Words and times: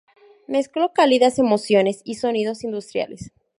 Mezcló 0.47 0.89
cálidas 0.93 1.37
emociones 1.37 2.01
y 2.03 2.15
sonidos 2.15 2.63
industriales. 2.63 3.31